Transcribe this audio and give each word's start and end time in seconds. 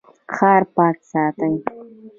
ښار 0.35 0.61
پاک 0.75 0.97
ساتئ 1.11 1.55